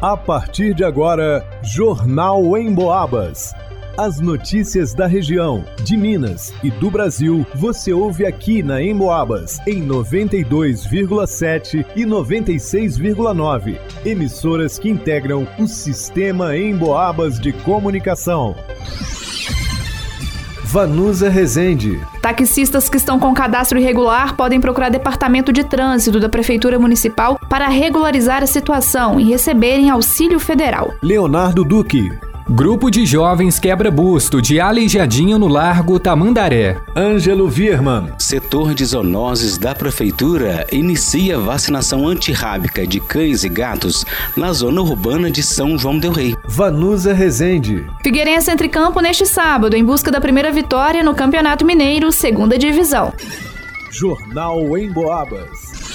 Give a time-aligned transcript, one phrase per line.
[0.00, 3.54] A partir de agora, Jornal em Boabas.
[3.96, 9.82] As notícias da região, de Minas e do Brasil, você ouve aqui na Emboabas, em
[9.82, 13.78] 92,7 e 96,9.
[14.04, 18.54] Emissoras que integram o sistema Emboabas de comunicação.
[20.62, 21.98] Vanusa Rezende.
[22.20, 27.68] Taxistas que estão com cadastro irregular podem procurar Departamento de Trânsito da Prefeitura Municipal para
[27.68, 30.92] regularizar a situação e receberem auxílio federal.
[31.02, 32.10] Leonardo Duque.
[32.48, 36.80] Grupo de jovens quebra busto de Aleijadinho no Largo Tamandaré.
[36.94, 38.12] Ângelo Virman.
[38.20, 45.28] Setor de zoonoses da Prefeitura inicia vacinação antirrábica de cães e gatos na zona urbana
[45.28, 46.36] de São João Del Rei.
[46.46, 47.84] Vanusa Rezende.
[48.00, 53.12] Figueirense entre campo neste sábado em busca da primeira vitória no Campeonato Mineiro, segunda divisão.
[53.90, 55.85] Jornal em Boabas.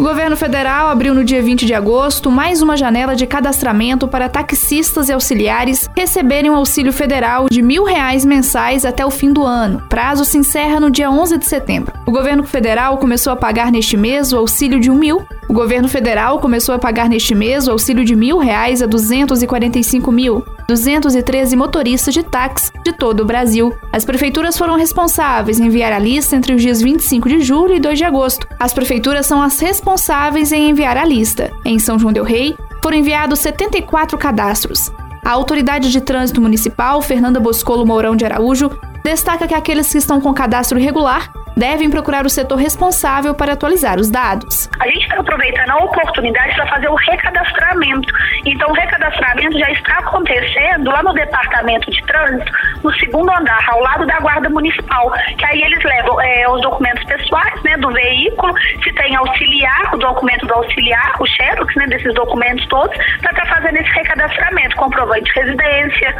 [0.00, 4.30] O governo federal abriu no dia 20 de agosto mais uma janela de cadastramento para
[4.30, 9.44] taxistas e auxiliares receberem um auxílio federal de mil reais mensais até o fim do
[9.44, 9.82] ano.
[9.90, 11.92] Prazo se encerra no dia 11 de setembro.
[12.06, 15.22] O governo federal começou a pagar neste mês o auxílio de um mil.
[15.50, 20.12] O governo federal começou a pagar neste mês o auxílio de mil reais a 245
[20.12, 20.44] mil.
[20.68, 23.76] 213 motoristas de táxi de todo o Brasil.
[23.92, 27.80] As prefeituras foram responsáveis em enviar a lista entre os dias 25 de julho e
[27.80, 28.46] 2 de agosto.
[28.60, 31.50] As prefeituras são as responsáveis em enviar a lista.
[31.64, 34.92] Em São João del Rei, foram enviados 74 cadastros.
[35.24, 38.70] A Autoridade de Trânsito Municipal, Fernanda Boscolo Mourão de Araújo,
[39.02, 43.98] destaca que aqueles que estão com cadastro irregular devem procurar o setor responsável para atualizar
[43.98, 44.68] os dados.
[44.80, 48.12] A gente está aproveitando a oportunidade para fazer o recadastramento.
[48.46, 53.80] Então, o recadastramento já está acontecendo lá no Departamento de Trânsito, no segundo andar, ao
[53.82, 58.54] lado da Guarda Municipal, que aí eles levam é, os documentos pessoais né, do veículo,
[58.82, 63.46] se tem auxiliar, o documento do auxiliar, o xerox né, desses documentos todos, para estar
[63.46, 66.16] tá fazendo esse recadastramento, comprovante de residência,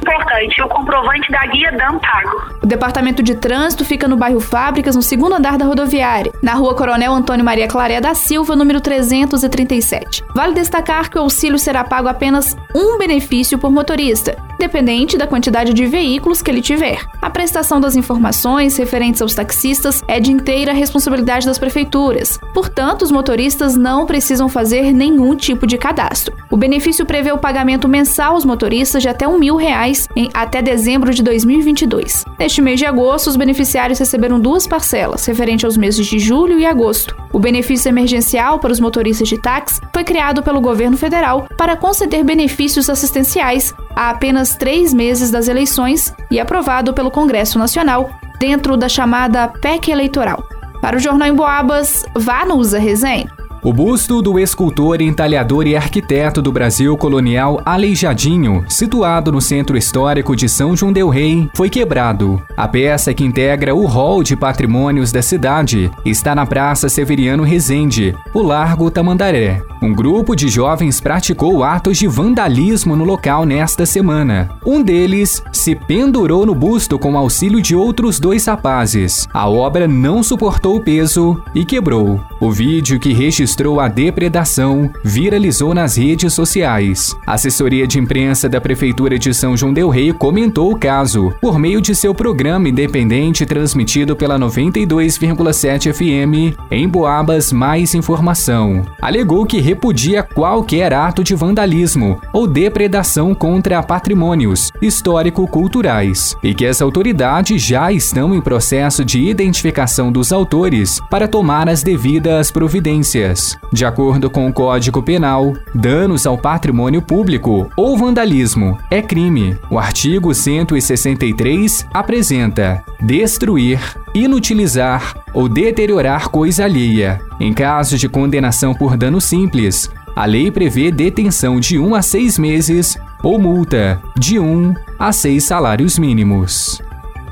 [0.00, 2.54] importante, o comprovante da guia DAM pago.
[2.62, 6.74] O departamento de trânsito fica no bairro Fábricas, no segundo andar da rodoviária, na rua
[6.74, 10.24] Coronel Antônio Maria Claré da Silva, número 337.
[10.34, 15.72] Vale destacar que o auxílio será pago apenas um benefício por motorista, dependente da quantidade
[15.72, 17.00] de veículos que ele tiver.
[17.20, 22.38] A prestação das informações referentes aos taxistas é de inteira responsabilidade das prefeituras.
[22.54, 26.36] Portanto, os motoristas não precisam fazer nenhum tipo de cadastro.
[26.50, 30.62] O benefício prevê o pagamento mensal aos motoristas de até um mil reais em, até
[30.62, 32.24] dezembro de 2022.
[32.38, 36.66] Neste mês de agosto, os beneficiários receberam duas parcelas, referente aos meses de julho e
[36.66, 37.16] agosto.
[37.32, 42.24] O benefício emergencial para os motoristas de táxi foi criado pelo governo federal para conceder
[42.24, 48.88] benefícios assistenciais há apenas três meses das eleições e aprovado pelo Congresso Nacional dentro da
[48.88, 50.42] chamada PEC eleitoral.
[50.80, 53.30] Para o Jornal em Boabas, vá no Usa Resenha.
[53.62, 60.34] O busto do escultor, entalhador e arquiteto do Brasil colonial Aleijadinho, situado no centro histórico
[60.34, 62.42] de São João del Rei, foi quebrado.
[62.56, 68.16] A peça que integra o hall de patrimônios da cidade está na Praça Severiano Rezende,
[68.32, 69.62] o Largo Tamandaré.
[69.82, 74.50] Um grupo de jovens praticou atos de vandalismo no local nesta semana.
[74.64, 79.26] Um deles se pendurou no busto com auxílio de outros dois rapazes.
[79.32, 82.20] A obra não suportou o peso e quebrou.
[82.38, 87.16] O vídeo que registrou a depredação viralizou nas redes sociais.
[87.26, 91.58] A assessoria de imprensa da Prefeitura de São João Del Rei comentou o caso por
[91.58, 98.84] meio de seu programa independente transmitido pela 92,7 FM em Boabas Mais Informação.
[99.00, 106.82] Alegou que repudia qualquer ato de vandalismo ou depredação contra patrimônios histórico-culturais e que as
[106.82, 113.56] autoridades já estão em processo de identificação dos autores para tomar as devidas providências.
[113.72, 119.56] De acordo com o Código Penal, danos ao patrimônio público ou vandalismo é crime.
[119.70, 123.78] O artigo 163 apresenta destruir,
[124.12, 127.20] inutilizar ou deteriorar coisa alheia.
[127.38, 132.38] Em caso de condenação por dano simples, a lei prevê detenção de 1 a 6
[132.38, 136.80] meses ou multa de 1 a 6 salários mínimos.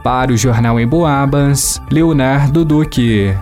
[0.02, 3.34] Para o Jornal em Boabas, Leonardo Duque.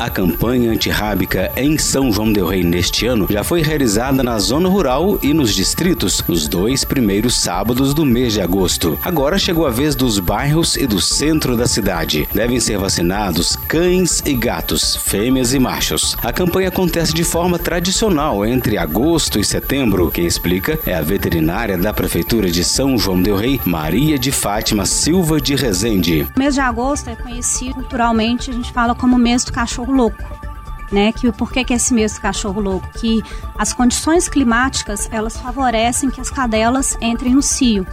[0.00, 4.66] A campanha antirrábica em São João del Rei neste ano já foi realizada na zona
[4.66, 8.98] rural e nos distritos nos dois primeiros sábados do mês de agosto.
[9.04, 12.26] Agora chegou a vez dos bairros e do centro da cidade.
[12.32, 16.16] Devem ser vacinados cães e gatos, fêmeas e machos.
[16.22, 20.10] A campanha acontece de forma tradicional entre agosto e setembro.
[20.10, 24.86] Quem explica é a veterinária da Prefeitura de São João del Rei, Maria de Fátima
[24.86, 26.26] Silva de Rezende.
[26.34, 30.22] O mês de agosto é conhecido culturalmente, a gente fala como mês do cachorro louco.
[30.92, 31.12] né?
[31.12, 32.88] Que por que, que é esse mesmo cachorro louco?
[32.98, 33.22] Que
[33.56, 37.86] as condições climáticas elas favorecem que as cadelas entrem no cio.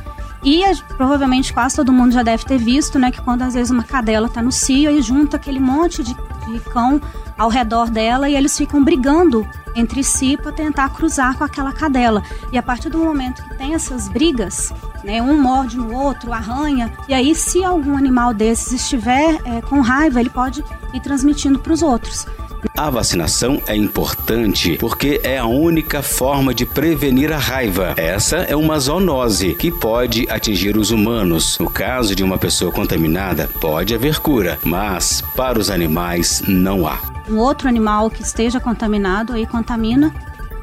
[0.43, 0.63] E
[0.95, 4.27] provavelmente quase todo mundo já deve ter visto, né, que quando às vezes uma cadela
[4.27, 7.01] está no cio e junta aquele monte de, de cão
[7.37, 12.23] ao redor dela e eles ficam brigando entre si para tentar cruzar com aquela cadela.
[12.51, 14.73] E a partir do momento que tem essas brigas,
[15.07, 19.79] né, um morde no outro, arranha, e aí se algum animal desses estiver é, com
[19.79, 20.61] raiva, ele pode
[20.93, 22.27] ir transmitindo para os outros.
[22.75, 27.93] A vacinação é importante porque é a única forma de prevenir a raiva.
[27.95, 31.57] Essa é uma zoonose que pode atingir os humanos.
[31.59, 36.99] No caso de uma pessoa contaminada, pode haver cura, mas para os animais não há.
[37.29, 40.13] Um outro animal que esteja contaminado aí contamina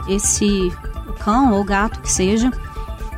[0.06, 0.70] esse
[1.20, 2.50] cão ou gato que seja.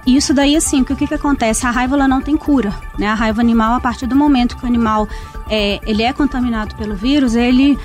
[0.06, 1.66] E isso daí, assim, o que, que acontece?
[1.66, 3.08] A raiva ela não tem cura, né?
[3.08, 5.08] A raiva animal, a partir do momento que o animal
[5.50, 7.76] é, ele é contaminado pelo vírus, ele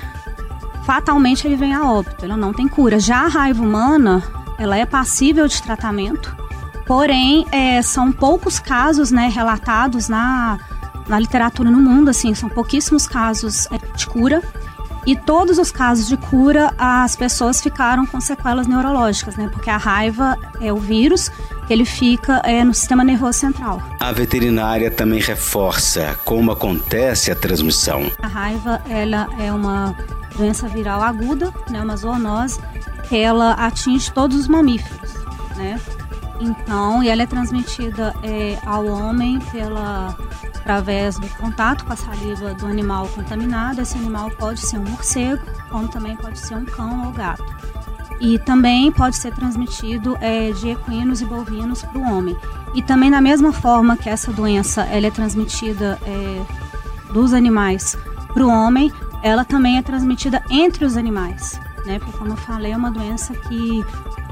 [0.84, 3.00] fatalmente ele vem a óbito, ela não tem cura.
[3.00, 4.22] Já a raiva humana,
[4.56, 6.34] ela é passível de tratamento,
[6.86, 10.60] porém é, são poucos casos né, relatados na,
[11.08, 14.42] na literatura no mundo, assim, são pouquíssimos casos é, de cura.
[15.04, 19.48] E todos os casos de cura, as pessoas ficaram com sequelas neurológicas, né?
[19.52, 21.28] Porque a raiva é o vírus
[21.61, 23.82] que ele fica é, no sistema nervoso central.
[23.98, 28.10] A veterinária também reforça como acontece a transmissão.
[28.22, 29.96] A raiva, ela é uma
[30.36, 32.60] doença viral aguda, né, uma zoonose,
[33.10, 35.14] ela atinge todos os mamíferos,
[35.56, 35.78] né?
[36.40, 40.16] Então, e ela é transmitida é, ao homem pela
[40.62, 43.80] através do contato com a saliva do animal contaminado.
[43.80, 47.44] Esse animal pode ser um morcego, como também pode ser um cão ou gato.
[48.24, 52.36] E também pode ser transmitido é, de equinos e bovinos para o homem.
[52.72, 57.98] E também da mesma forma que essa doença ela é transmitida é, dos animais
[58.32, 58.92] para o homem,
[59.24, 61.98] ela também é transmitida entre os animais, né?
[61.98, 63.84] Porque como eu falei, é uma doença que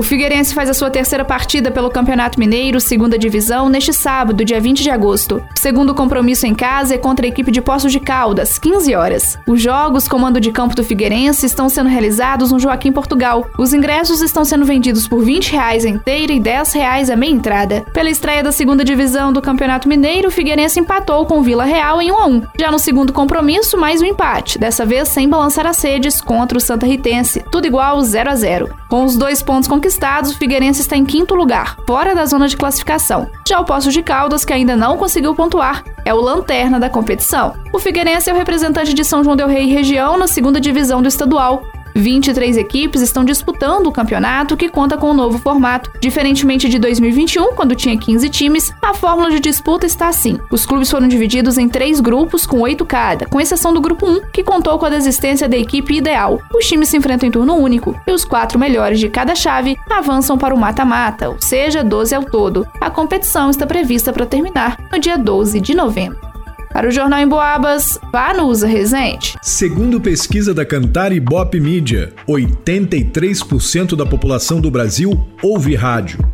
[0.02, 4.60] O Figueirense faz a sua terceira partida pelo Campeonato Mineiro, segunda divisão, neste sábado, dia
[4.60, 5.44] 20 de agosto.
[5.56, 9.38] O segundo compromisso em casa é contra a equipe de Poços de Caldas, 15 horas.
[9.46, 13.46] Os jogos comando de campo do Figueirense estão sendo realizados no Joaquim Portugal.
[13.60, 17.86] Os ingressos estão sendo vendidos por 20 reais inteira e 10 reais a meia entrada.
[17.94, 22.02] Pela estreia da segunda divisão do Campeonato Mineiro, o Figueirense empatou com o Vila Real
[22.02, 22.42] em 1 a 1.
[22.60, 26.62] Já no segundo compromisso, mais um empate, dessa vez sem balançar as redes contra o
[26.62, 28.81] Santa Ritense, tudo igual 0 a 0.
[28.92, 32.58] Com os dois pontos conquistados, o Figueirense está em quinto lugar, fora da zona de
[32.58, 33.32] classificação.
[33.48, 37.54] Já o Poço de Caldas, que ainda não conseguiu pontuar, é o lanterna da competição.
[37.72, 41.08] O Figueirense é o representante de São João del Rei região na segunda divisão do
[41.08, 41.64] estadual
[41.96, 45.92] 23 equipes estão disputando o campeonato, que conta com um novo formato.
[46.00, 50.40] Diferentemente de 2021, quando tinha 15 times, a fórmula de disputa está assim.
[50.50, 54.22] Os clubes foram divididos em três grupos com oito cada, com exceção do grupo 1,
[54.32, 56.40] que contou com a desistência da equipe ideal.
[56.54, 60.38] Os times se enfrentam em turno único, e os quatro melhores de cada chave avançam
[60.38, 62.68] para o mata-mata, ou seja, 12 ao todo.
[62.80, 66.31] A competição está prevista para terminar no dia 12 de novembro.
[66.74, 69.38] Para o Jornal em Boabas, vá no Usa Resente.
[69.42, 75.12] Segundo pesquisa da Cantar Ibope Mídia, 83% da população do Brasil
[75.44, 76.31] ouve rádio.